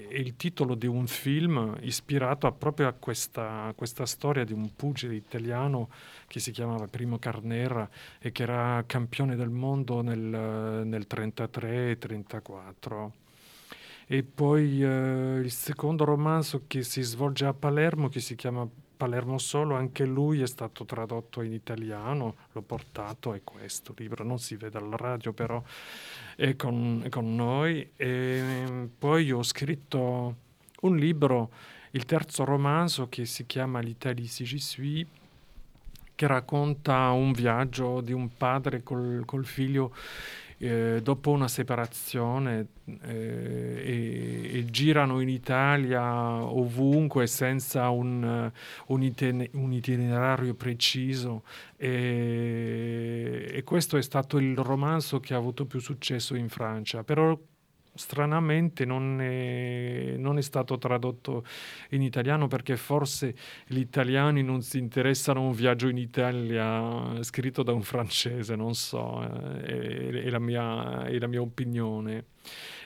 [0.09, 4.75] è il titolo di un film ispirato a proprio a questa, questa storia di un
[4.77, 5.88] pugile italiano
[6.27, 13.12] che si chiamava Primo Carnera e che era campione del mondo nel, nel 33 34.
[14.11, 18.66] E poi eh, il secondo romanzo che si svolge a Palermo, che si chiama
[18.97, 24.38] Palermo Solo, anche lui è stato tradotto in italiano, l'ho portato, è questo libro, non
[24.38, 25.62] si vede alla radio, però
[26.37, 27.90] è con, è con noi.
[27.97, 30.37] E poi ho scritto
[30.81, 31.51] un libro,
[31.90, 35.07] il terzo romanzo, che si chiama L'Italie si j'y suis,
[36.14, 39.94] che racconta un viaggio di un padre col, col figlio
[40.59, 42.66] eh, dopo una separazione
[43.03, 46.03] eh, e, e, girano in Italia
[46.44, 48.51] ovunque senza un,
[48.87, 51.44] un, itine, un itinerario preciso
[51.77, 57.05] e, e, questo è stato il romanzo che ha avuto più successo in Francia.
[57.05, 57.38] Però
[57.98, 61.44] stranamente non è, non è, stato tradotto
[61.90, 63.34] in italiano perché forse
[63.66, 68.74] gli italiani non si interessano a un viaggio in Italia scritto da un francese, non
[68.74, 72.26] so, eh, è, è, la, mia, è la, mia, opinione.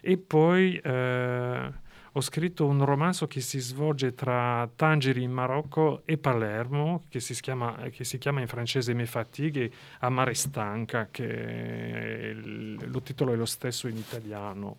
[0.00, 1.72] E poi eh,
[2.14, 7.34] ho scritto un romanzo che si svolge tra Tangeri in Marocco e Palermo, che si
[7.40, 9.70] chiama, che si chiama in francese Me fatigue,
[10.00, 14.78] a Mare Stanca, che il, lo titolo è lo stesso in italiano.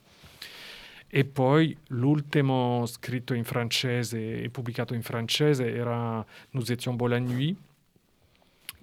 [1.15, 7.19] E poi l'ultimo scritto in francese e pubblicato in francese era Nous étions beau la
[7.19, 7.55] nuit,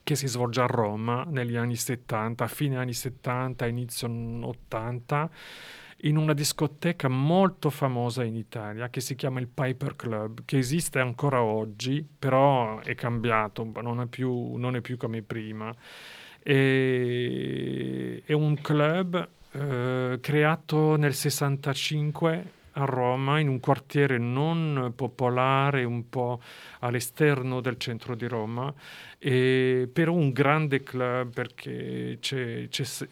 [0.04, 5.28] che si svolge a Roma negli anni 70, fine anni 70, inizio 80,
[6.02, 11.00] in una discoteca molto famosa in Italia che si chiama il Piper Club, che esiste
[11.00, 15.74] ancora oggi, però è cambiato, non è più, non è più come prima.
[16.44, 25.84] E, è un club eh, creato nel 65 a Roma in un quartiere non popolare,
[25.84, 26.40] un po'
[26.80, 28.72] all'esterno del centro di Roma,
[29.22, 33.06] e però un grande club perché c'è, c'è,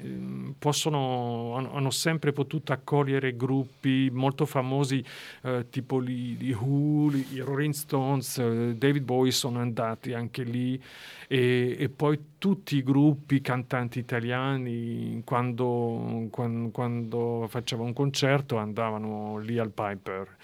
[0.59, 5.05] possono, hanno sempre potuto accogliere gruppi molto famosi
[5.42, 10.83] eh, tipo gli Who, i Rolling Stones, eh, David Bowie sono andati anche lì
[11.29, 19.37] e, e, poi tutti i gruppi cantanti italiani quando, quando, quando faceva un concerto andavano
[19.37, 20.37] lì al Piper.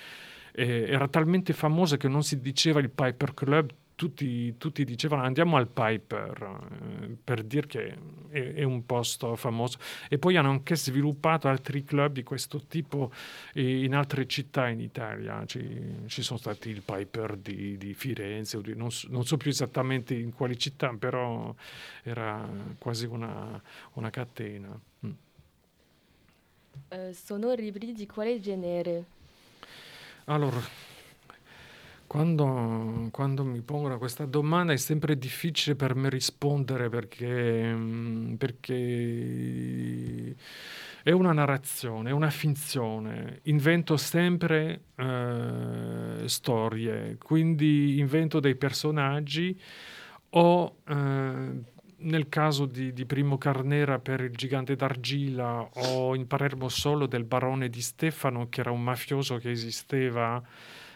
[0.56, 5.68] Era talmente famoso che non si diceva il Piper Club, tutti, tutti, dicevano andiamo al
[5.68, 7.96] Piper eh, per dire che
[8.30, 9.78] è, è, un posto famoso
[10.08, 13.12] e poi hanno anche sviluppato altri club di questo tipo
[13.54, 18.74] in altre città in Italia ci, ci sono stati il Piper di, di Firenze di,
[18.74, 21.54] non, non, so più esattamente in quali città però
[22.02, 23.60] era quasi una,
[23.92, 25.10] una catena mm.
[26.88, 29.04] uh, sono libri di quale genere?
[30.24, 30.92] allora
[32.14, 40.36] quando, quando, mi pongono questa domanda è sempre difficile per me rispondere perché, mm, perché
[41.02, 43.40] è una narrazione, è una finzione.
[43.46, 49.60] Invento sempre eh, storie, quindi invento dei personaggi
[50.30, 51.62] o eh,
[51.96, 57.24] nel caso di, di, Primo Carnera per il gigante d'argilla o in Palermo solo del
[57.24, 60.40] barone di Stefano che era un mafioso che esisteva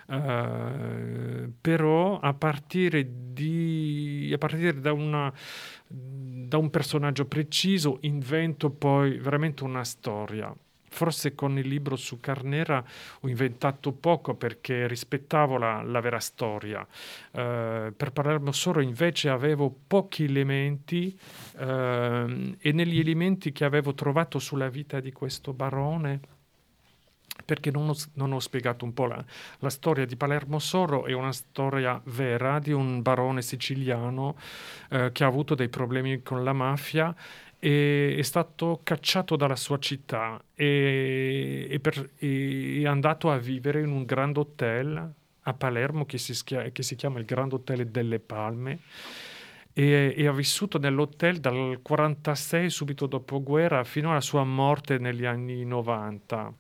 [0.09, 5.31] Uh, però a partire, di, a partire da, una,
[5.87, 10.51] da, un personaggio preciso invento poi veramente una storia.
[10.91, 12.83] Forse con il libro su Carnera
[13.21, 16.81] ho inventato poco perché rispettavo la, la vera storia.
[16.81, 21.15] Uh, per parlarne solo invece avevo pochi elementi
[21.59, 26.37] uh, e negli elementi che avevo trovato sulla vita di questo barone
[27.45, 29.25] perché non ho, non ho spiegato un po' la,
[29.59, 34.37] la, storia di Palermo Soro, è una storia vera di un barone siciliano
[34.91, 37.15] eh, che ha avuto dei problemi con la mafia
[37.59, 43.81] e è stato cacciato dalla sua città e, e per, e è andato a vivere
[43.81, 45.15] in un grand hotel
[45.49, 48.81] a Palermo che si, schia, che si chiama il Grand Hotel delle Palme
[49.73, 55.25] e, e, ha vissuto nell'hotel dal 46 subito dopo guerra fino alla sua morte negli
[55.25, 56.53] anni 90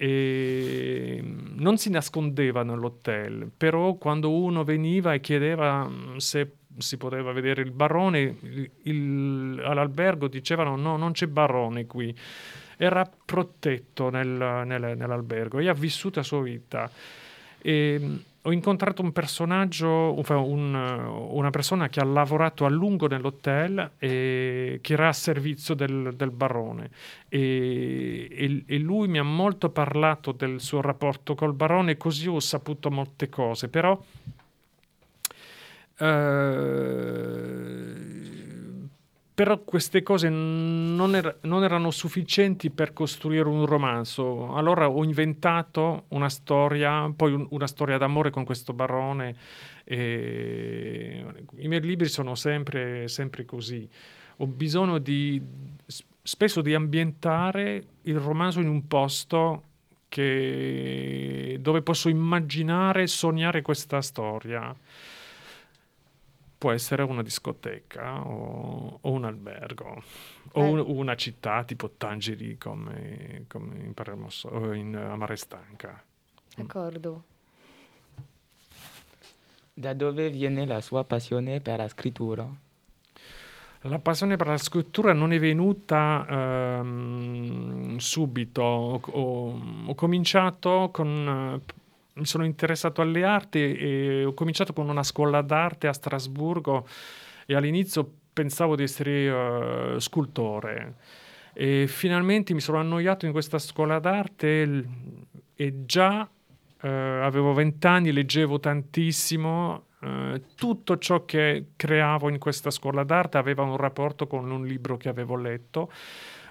[0.00, 7.32] e non si nascondeva nell'hotel, però quando uno veniva e chiedeva mm, se si poteva
[7.32, 12.16] vedere il barone, il, il, all'albergo dicevano no, non c'è barone qui.
[12.76, 16.88] Era protetto nel, nel, nell'albergo e ha vissuto la sua vita.
[17.60, 24.78] E, ho incontrato un personaggio, un, una persona che ha lavorato a lungo nell'hotel e
[24.80, 26.88] che era a servizio del, del barone.
[27.28, 32.40] E, e, e, lui mi ha molto parlato del suo rapporto col barone così ho
[32.40, 34.00] saputo molte cose, però
[35.98, 37.97] eh,
[39.38, 44.52] però queste cose non, er- non, erano sufficienti per costruire un romanzo.
[44.52, 49.36] Allora ho inventato una storia, poi un- una storia d'amore con questo barone.
[49.84, 51.24] E...
[51.58, 53.88] I miei libri sono sempre, sempre così.
[54.38, 55.40] Ho bisogno di,
[56.20, 59.62] spesso di ambientare il romanzo in un posto
[60.08, 64.74] che, dove posso immaginare, sognare questa storia
[66.58, 70.02] può essere una discoteca o, o un albergo
[70.52, 70.68] o Eh.
[70.70, 76.02] un- una città tipo Tangeri come, come in, Palermo, o in Amare Stanca.
[76.56, 77.24] D'accordo.
[79.72, 82.46] Da dove viene la sua passione per la scrittura?
[83.82, 88.60] La passione per la scrittura non è venuta ehm, subito.
[88.62, 91.62] Ho, ho- ho cominciato con.
[92.18, 96.86] Mi sono interessato alle arti e ho cominciato con una scuola d'arte a Strasburgo
[97.46, 100.96] e all'inizio pensavo di essere eh, scultore.
[101.54, 104.84] E finalmente mi sono annoiato in questa scuola d'arte
[105.54, 106.28] e già
[106.80, 109.86] eh, avevo vent'anni, leggevo tantissimo.
[110.00, 114.96] eh, tutto ciò che creavo in questa scuola d'arte aveva un rapporto con un libro
[114.96, 115.90] che avevo letto,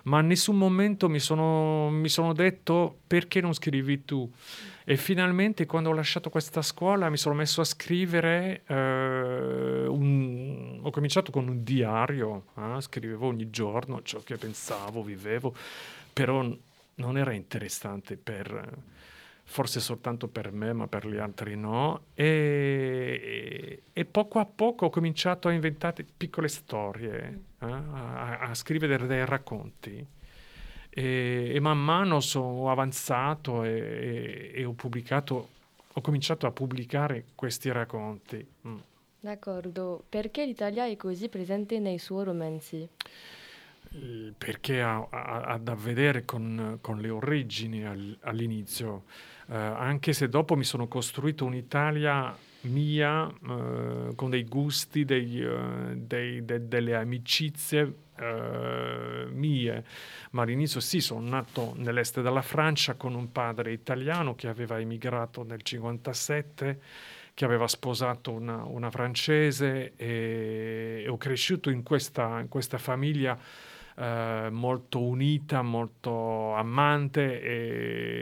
[0.07, 4.29] ma in nessun momento mi sono, mi sono detto perché non scrivi tu.
[4.85, 10.89] E finalmente quando ho lasciato questa scuola mi sono messo a scrivere, eh, un- ho
[10.91, 15.53] cominciato con un diario, eh, scrivevo ogni giorno ciò che pensavo, vivevo,
[16.13, 16.41] però
[16.95, 18.77] non era interessante per,
[19.49, 22.07] forse soltanto per me, ma per gli altri no.
[22.13, 29.07] E, e poco a poco ho cominciato a inventare piccole storie, eh, a, a scrivere
[29.07, 30.05] dei racconti.
[30.89, 35.49] E, e man mano sono avanzato e, e- ho pubblicato,
[35.93, 38.45] ho cominciato a pubblicare questi racconti.
[38.67, 38.77] Mm.
[39.21, 40.03] D'accordo.
[40.09, 42.87] Perché l'Italia è così presente nei suoi romanzi?
[43.93, 49.03] Eh, perché ha, ha- ha da vedere con, con le origini al- all'inizio,
[49.49, 55.93] Eh, anche se dopo mi sono costruito un'Italia mia, eh, con dei gusti, dei, eh,
[55.95, 59.85] dei- de- delle amicizie eh, mie,
[60.31, 65.43] ma all'inizio sì, sono nato nell'est della Francia con un padre italiano che aveva emigrato
[65.43, 66.81] nel 57
[67.33, 73.37] che aveva sposato una, una francese e, e ho cresciuto in questa, in questa famiglia
[73.97, 77.41] eh, molto unita, molto amante,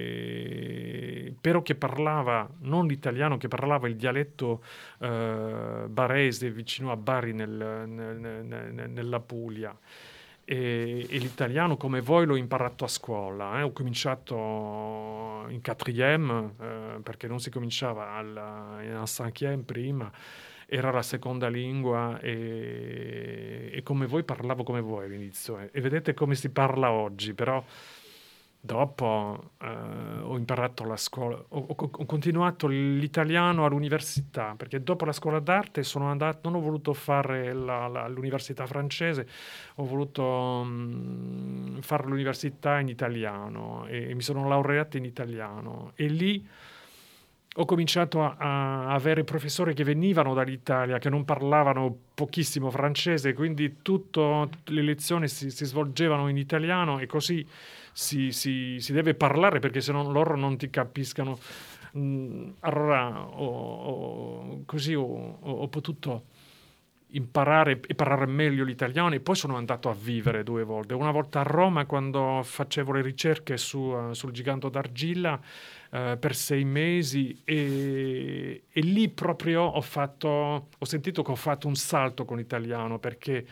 [0.09, 4.63] e- però che parlava non l'italiano, che parlava il dialetto
[4.99, 9.77] eh, barese vicino a Bari nel- nel- nel- nella Puglia.
[10.47, 13.63] E, e l'italiano come voi l'ho imparato a scuola, eh.
[13.63, 14.35] ho cominciato
[15.49, 20.11] in quatrième eh, perché non si cominciava alla, in cinquième prima,
[20.67, 25.69] era la seconda lingua e, e come voi parlavo come voi all'inizio eh.
[25.71, 27.63] e vedete come si parla oggi, però
[28.59, 29.67] dopo eh,
[30.23, 35.83] ho imparato la scuola, ho, ho- ho continuato l'italiano all'università perché dopo la scuola d'arte
[35.83, 39.27] sono andato, non ho voluto fare la- la- l'università francese,
[39.75, 46.07] ho voluto mm, fare l'università in italiano e, e mi sono laureato in italiano e
[46.07, 46.47] lì
[47.57, 53.77] ho cominciato a, a avere professori che venivano dall'Italia, che non parlavano pochissimo francese, quindi
[53.81, 57.45] tutte le lezioni si, si svolgevano in italiano e così
[57.93, 61.39] si, si- si deve parlare perché se no loro non ti capiscano.
[61.97, 66.23] Mm, allora ho- ho- così ho- ho potuto
[67.15, 70.93] imparare e parlare meglio l'italiano e poi sono andato a vivere due volte.
[70.93, 75.39] Una volta a Roma quando facevo le ricerche su, eh, sul gigante d'argilla
[75.91, 81.67] eh, per sei mesi e, e lì proprio ho fatto, ho sentito che ho fatto
[81.67, 83.45] un salto con l'italiano perché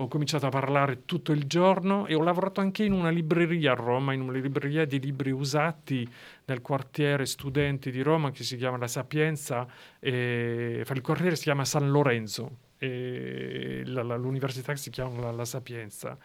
[0.00, 3.74] ho cominciato a parlare tutto il giorno e ho lavorato anche in una libreria a
[3.74, 6.08] Roma, in una libreria di libri usati
[6.44, 9.66] nel quartiere studenti di Roma che si chiama La Sapienza,
[9.98, 15.44] e, il quartiere si chiama San Lorenzo e la- la- l'università si chiama La, La
[15.44, 16.16] Sapienza.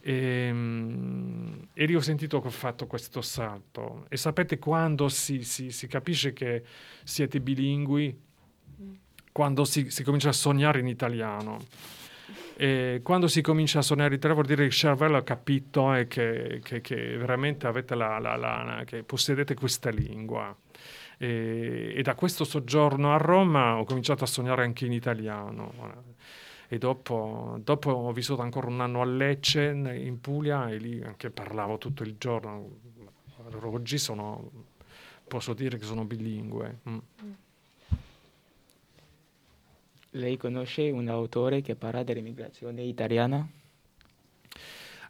[0.00, 4.06] E, mm, e lì ho sentito che ho fatto questo salto.
[4.08, 6.62] E sapete quando si, si- si capisce che
[7.02, 8.16] siete bilingui?
[9.32, 11.58] Quando si, si comincia a sognare in italiano.
[12.56, 15.94] E quando si comincia a sognare in italiano vuol dire che il cervello ha capito
[15.94, 20.54] e che, che- che veramente avete la, la- la- che possedete questa lingua.
[21.18, 26.16] E, e da questo soggiorno a Roma ho cominciato a sognare anche in italiano.
[26.68, 31.30] E dopo, dopo ho vissuto ancora un anno a Lecce, in Puglia, e lì anche
[31.30, 32.70] parlavo tutto il giorno.
[33.46, 34.50] Allora, oggi sono,
[35.26, 36.78] posso dire che sono bilingue.
[36.88, 36.98] Mm.
[40.12, 43.46] Lei conosce un autore che parla dell'immigrazione italiana?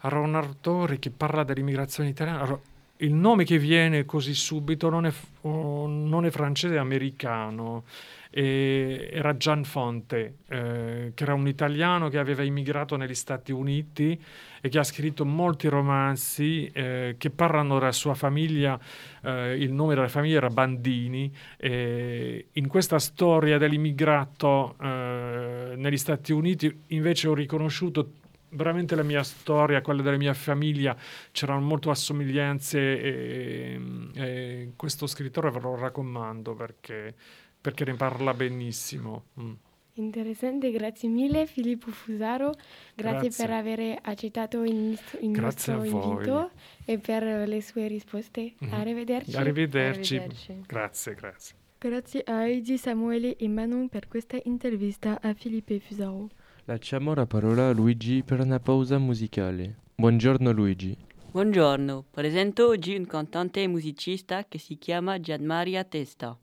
[0.01, 2.61] Allora, un autore che parla dell'immigrazione italiana.
[3.01, 7.85] Il nome che viene così subito non è, non è francese, è americano.
[8.29, 14.21] E era Gian Fonte, eh, che era un italiano che aveva immigrato negli Stati Uniti
[14.61, 18.79] e che ha scritto molti romanzi eh, che parlano della sua famiglia.
[19.23, 21.33] Eh, il nome della famiglia era Bandini.
[21.61, 28.13] in questa storia dell'immigrato eh, negli Stati Uniti invece ho riconosciuto
[28.51, 30.97] veramente la mia storia, quella della mia famiglia,
[31.33, 33.81] c'erano molte assomiglianze e,
[34.15, 37.15] e questo scrittore ve lo raccomando perché,
[37.61, 39.25] perché ne parla benissimo.
[39.41, 39.53] Mm.
[39.95, 42.53] Interessante, grazie mille Filippo Fusaro,
[42.95, 43.47] grazie, grazie.
[43.47, 46.51] per aver accettato il, il nostro invito
[46.85, 48.55] e per le sue risposte.
[48.65, 48.73] Mm.
[48.73, 49.37] Arrivederci.
[49.37, 50.17] Arrivederci.
[50.17, 50.63] Arrivederci.
[50.67, 51.57] Grazie, grazie.
[51.79, 56.29] Grazie a Heidi, Samuele e Manon per questa intervista a Filippo Fusaro.
[56.69, 59.77] Lasciamo la parola a Luigi per una pausa musicale.
[59.95, 60.95] Buongiorno Luigi.
[61.31, 66.37] Buongiorno, presento oggi un cantante e musicista che si chiama Gianmaria Testa.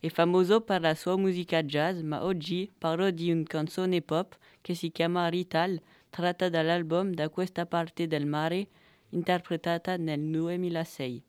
[0.00, 4.74] È famoso per la sua musica jazz, ma oggi parlo di una canzone pop che
[4.74, 5.80] si chiama Rital,
[6.10, 8.66] tratta dall'album Da questa parte del mare,
[9.10, 11.22] interpretata nel 2006.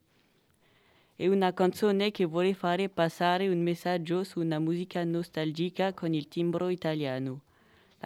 [1.15, 6.27] È una canzone che vuole fare passare un messaggio su una musica nostalgica con il
[6.27, 7.44] timbro italiano.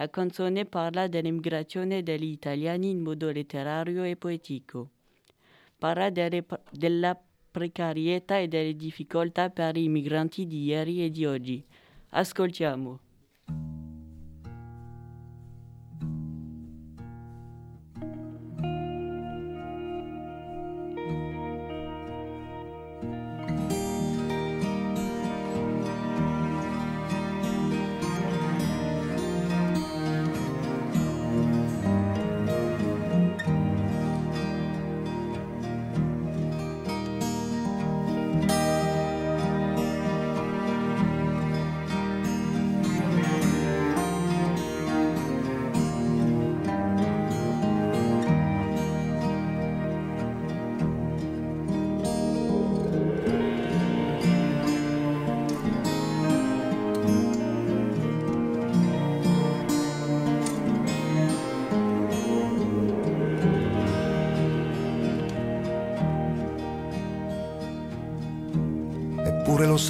[0.00, 4.88] La canzone parla dell'immigrazione degli italiani in modo letterario e poetico.
[5.76, 7.14] Parla delle, della
[7.50, 11.62] precarietà e delle difficoltà per i migranti di ieri e di oggi.
[12.12, 12.98] Ascoltiamo.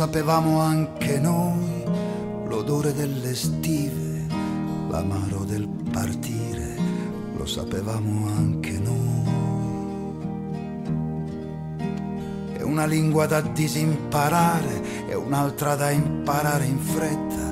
[0.00, 1.84] Sapevamo anche noi,
[2.46, 4.24] l'odore delle stive,
[4.88, 6.74] l'amaro del partire,
[7.36, 9.24] lo sapevamo anche noi.
[12.56, 17.49] E una lingua da disimparare e un'altra da imparare in fretta,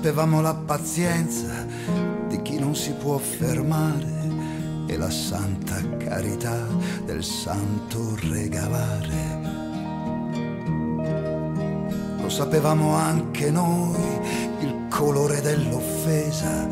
[0.00, 1.66] Sapevamo la pazienza
[2.28, 4.30] di chi non si può fermare
[4.86, 6.56] e la santa carità
[7.04, 9.40] del santo regalare.
[12.20, 14.20] Lo sapevamo anche noi,
[14.60, 16.68] il colore dell'offesa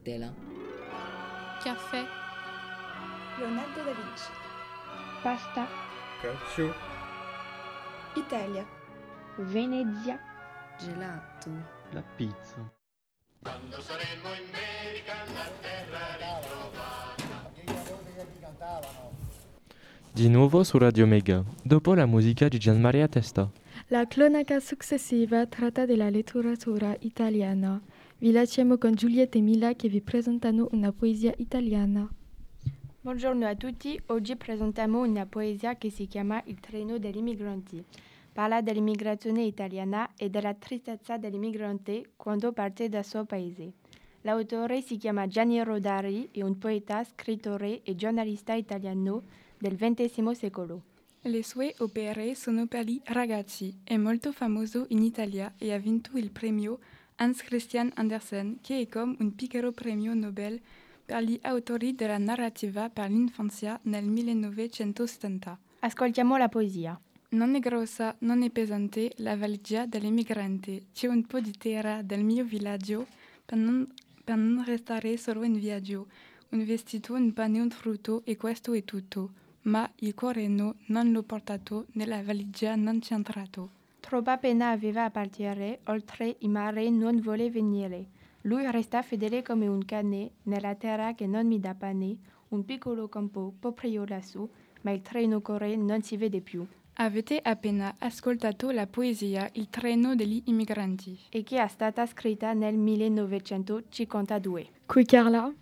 [0.00, 0.32] Nutella.
[1.62, 2.02] Caffè.
[3.38, 4.30] Leonardo da Vinci.
[5.22, 5.66] Pasta.
[6.22, 6.72] Calcio.
[8.14, 8.66] Italia.
[9.36, 10.18] Venezia.
[10.78, 11.50] Gelato.
[11.90, 12.72] La pizza.
[13.42, 17.50] Quando saremo in America la terra ritrovata.
[20.12, 23.50] Di nuovo su Radio Mega, dopo la musica di Gianmaria Testa.
[23.88, 27.80] La cronaca successiva tratta della letteratura italiana.
[28.22, 32.06] Vi lasciamo con Giulietta e Mila che vi presentano una poesia italiana.
[33.00, 37.82] Buongiorno a tutti, oggi presentiamo una poesia che si chiama Il treno degli immigranti.
[38.30, 43.72] Parla dell'immigrazione italiana e della tristezza dell'immigrante quando parte dal suo paese.
[44.20, 49.22] L'autore si chiama Gianni Rodari, è un poeta, scrittore e giornalista italiano
[49.56, 50.82] del XX secolo.
[51.22, 56.18] Le sue opere sono per gli ragazzi, è molto famoso in Italia e ha vinto
[56.18, 56.80] il premio
[57.22, 60.58] Hans Christian Andersen, che è come un piccolo premio Nobel
[61.04, 65.58] per gli autori della narrativa per l'infanzia nel 1970.
[65.80, 66.98] Ascoltiamo la poesia.
[67.30, 70.86] Non è grossa, non è pesante la valigia dell'immigrante.
[70.94, 73.06] C'è un po' di terra del mio villaggio
[73.44, 73.86] per non,
[74.24, 76.06] per non restare solo in viaggio.
[76.50, 79.32] Un vestito, un pane, un frutto e questo è tutto.
[79.62, 83.79] Ma il cuore no, non l'ho portato nella valigia non c'è entrato.
[84.00, 88.06] Troppa pena aveva a partire, oltre il mare non vuole venire.
[88.42, 92.16] Lui resta fedele come un cane nella terra che non mi dà pane,
[92.48, 94.48] un piccolo campo proprio lassù,
[94.80, 96.66] ma il treno corre non si vede più.
[96.94, 101.18] Avete appena ascoltato la poesia Il treno degli immigranti.
[101.28, 104.68] E che è stata scritta nel 1952.
[104.86, 105.52] Qui Carla.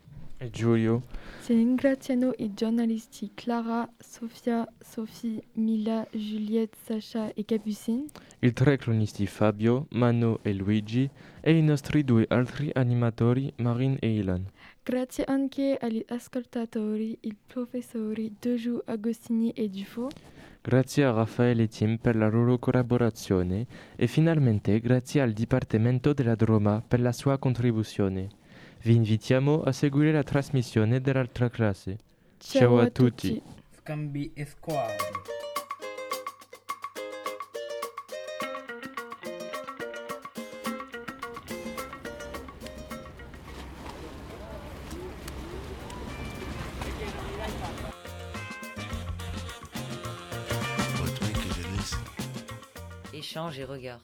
[0.41, 1.03] E Giulio.
[1.41, 8.05] Si ringraziano i giornalisti Clara, Sofia, Sophie, Mila, Juliette, Sasha e Capucine.
[8.39, 11.11] I tre cronisti Fabio, Mano e Luigi
[11.41, 14.47] e i nostri due altri animatori Marin e Ilan.
[14.85, 20.09] Grazie anche agli ascoltatori, i professori Doju, Agostini e Dufo.
[20.63, 23.67] Grazie a Raffaele e Tim per la loro collaborazione
[23.97, 28.38] e finalmente grazie al Dipartimento della Droma per la sua contribuzione.
[28.81, 31.99] Vi invitiamo a seguire la trasmissione dell'altra classe.
[32.39, 33.35] Ciao, Ciao a, a tutti.
[33.35, 33.43] tutti.
[33.81, 34.97] Scambi e squadri.
[53.13, 54.01] Échange et regard.